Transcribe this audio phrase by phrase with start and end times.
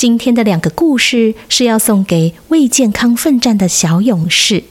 [0.00, 4.64] 今天的两个故事是要送给为健康奋战的小勇士，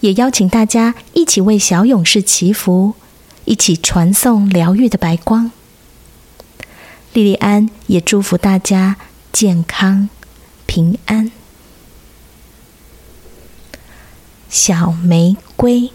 [0.00, 2.94] 也邀请大家一起为小勇士祈福，
[3.44, 5.52] 一起传送疗愈的白光。
[7.12, 8.96] 莉莉安也祝福大家
[9.32, 10.08] 健康
[10.66, 11.30] 平安。
[14.50, 15.92] 小玫瑰。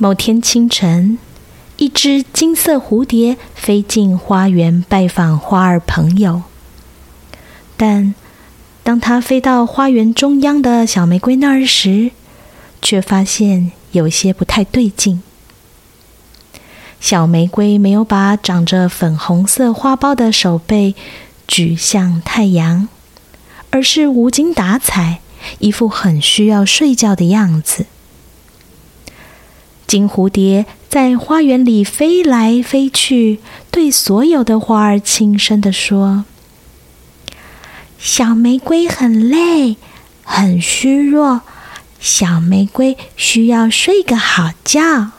[0.00, 1.18] 某天清晨，
[1.76, 6.42] 一只金色蝴蝶飞进花园拜访花儿朋友。
[7.76, 8.14] 但
[8.84, 12.12] 当它飞到花园中央的小玫瑰那儿时，
[12.80, 15.20] 却发现有些不太对劲。
[17.00, 20.94] 小玫瑰没有把长着粉红色花苞的手背
[21.48, 22.88] 举向太阳，
[23.70, 25.18] 而是无精打采，
[25.58, 27.86] 一副很需要睡觉的样子。
[29.88, 36.26] 金蝴蝶在花园里飞来飞去，对所有的花儿轻声地说
[37.98, 39.78] ：“小玫瑰很累，
[40.22, 41.40] 很虚弱，
[41.98, 45.12] 小玫瑰需要睡个好觉。”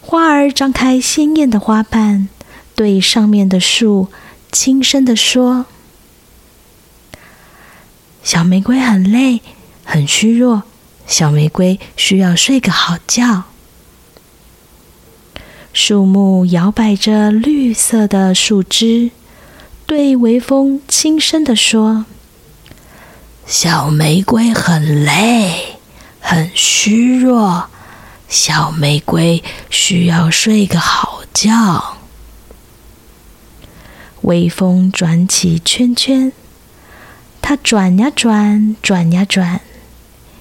[0.00, 2.28] 花儿张开鲜艳的花瓣，
[2.76, 4.06] 对上面的树
[4.52, 5.66] 轻声地说
[8.22, 9.40] ：“小玫瑰很累，
[9.84, 10.62] 很虚弱。”
[11.06, 13.44] 小玫瑰需要睡个好觉。
[15.72, 19.10] 树木摇摆着绿色的树枝，
[19.86, 22.06] 对微风轻声地说
[23.44, 25.76] ：“小玫瑰很累，
[26.20, 27.68] 很虚弱，
[28.28, 31.98] 小玫瑰需要睡个好觉。”
[34.22, 36.32] 微风转起圈圈，
[37.42, 39.60] 它转呀转，转呀转。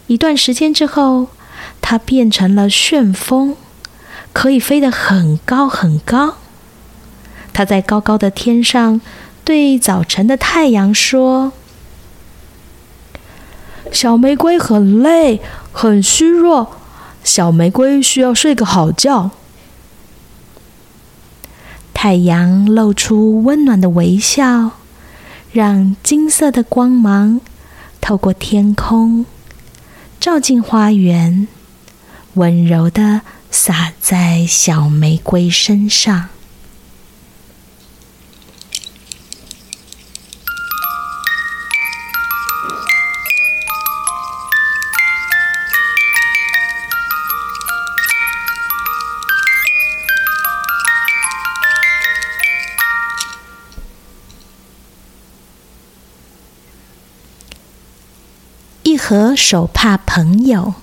[0.07, 1.27] 一段时间之后，
[1.81, 3.55] 它变成了旋风，
[4.33, 6.35] 可以飞得很高很高。
[7.53, 8.99] 它在高高的天上
[9.45, 11.53] 对早晨的太阳说
[13.91, 15.39] ：“小玫瑰很累，
[15.71, 16.75] 很虚弱，
[17.23, 19.31] 小玫瑰需要睡个好觉。”
[21.93, 24.71] 太阳露出温暖的微笑，
[25.51, 27.39] 让金色的光芒
[28.01, 29.25] 透过天空。
[30.23, 31.49] 照进花园，
[32.35, 36.29] 温柔的洒在小玫瑰身上。
[59.13, 60.73] 和手帕朋友。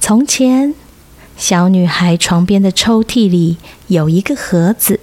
[0.00, 0.74] 从前，
[1.36, 4.98] 小女孩床边的抽屉里有一个盒子。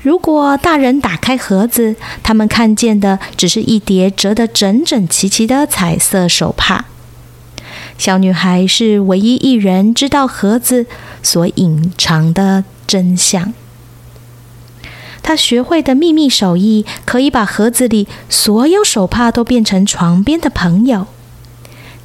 [0.00, 6.84] 如果大人打开盒子，他们看见的只是一叠折得整整齐齐的彩色手帕。
[7.98, 10.86] 小女孩是唯一一人知道盒子
[11.20, 13.52] 所隐藏的真相。
[15.20, 21.08] 她学会的秘密手艺，可以把盒子里所有手帕都变成床边的朋友。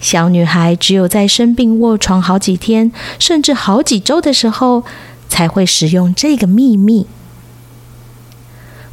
[0.01, 4.83] 小女孩只有在生病卧床好几天，甚至好几周的时候，
[5.29, 7.05] 才会使用这个秘密。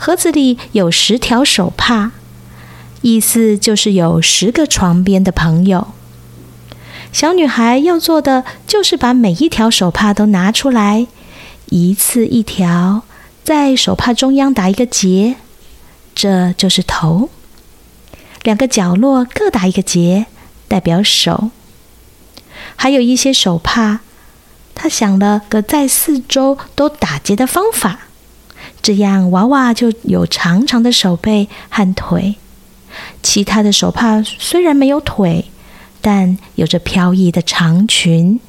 [0.03, 2.13] 盒子里有十条手帕，
[3.03, 5.89] 意思就是有十个床边的朋友。
[7.13, 11.07] 小女孩要做的就是把每一条手帕都拿出来，
[11.67, 13.03] 一次一条，
[13.45, 15.37] 在手帕中央打一个结，
[16.15, 17.29] 这就是头。
[18.43, 20.25] 两个角落各打一个结，
[20.67, 21.51] 代表手。
[22.75, 24.01] 还有一些手帕，
[24.75, 28.07] 她想了个在四周都打结的方法。
[28.83, 32.37] 这样，娃娃就有长长的手背和腿。
[33.23, 35.45] 其他的手帕虽然没有腿，
[36.01, 38.41] 但有着飘逸的长裙。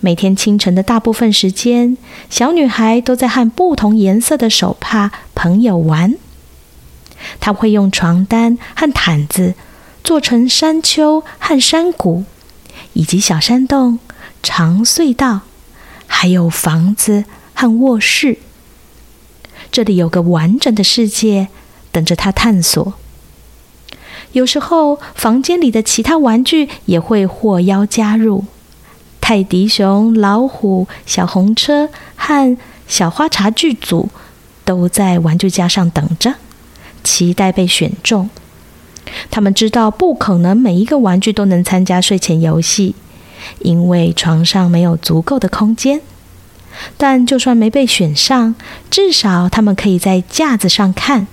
[0.00, 1.96] 每天清晨的大部分时间，
[2.30, 6.14] 小女孩都在和不同颜色的手帕朋友玩。
[7.40, 9.54] 她会用床单和毯子
[10.02, 12.24] 做成山丘和山谷，
[12.92, 13.98] 以及小山洞、
[14.42, 15.40] 长隧道。
[16.06, 17.24] 还有房子
[17.54, 18.38] 和卧室。
[19.74, 21.48] 这里有个完整的世界
[21.90, 22.94] 等着他探索。
[24.30, 28.44] 有时候，房间里的其他玩具也会获邀加入。
[29.20, 32.56] 泰迪熊、老虎、小红车和
[32.86, 34.10] 小花茶剧组
[34.64, 36.34] 都在玩具架上等着，
[37.02, 38.30] 期待被选中。
[39.28, 42.94] 他们知道不可能每一个玩具都能参加睡前游戏，
[43.58, 46.00] 因为床上没有足够的空间。
[46.96, 48.54] 但就算没被选上，
[48.90, 51.26] 至少他们可以在架子上看。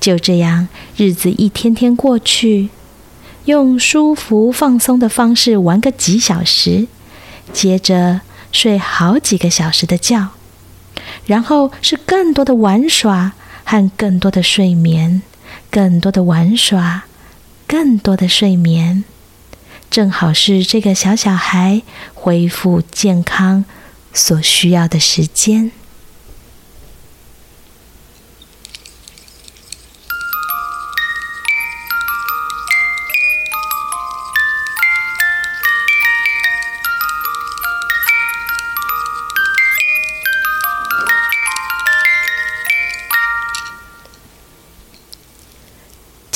[0.00, 2.70] 就这样，日子一天天过去，
[3.44, 6.86] 用舒服放松的方式玩个几小时，
[7.52, 10.30] 接着睡好几个小时的觉，
[11.26, 13.32] 然后是更多的玩耍
[13.64, 15.20] 和更多的睡眠，
[15.70, 17.04] 更多的玩耍，
[17.66, 19.04] 更多的睡眠，
[19.90, 21.82] 正好是这个小小孩
[22.14, 23.66] 恢复健康
[24.12, 25.72] 所需要的时间。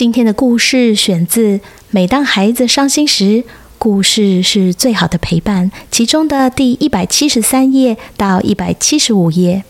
[0.05, 1.59] 今天的故事选自
[1.91, 3.45] 《每当孩子伤心时，
[3.85, 9.63] 故事是最好的陪伴》其中的第一百七十三页到一百七十五页，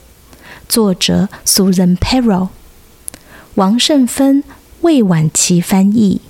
[0.69, 2.51] 作者 Susan Perro，
[3.57, 4.45] 王胜芬、
[4.83, 6.21] 魏婉琪翻译。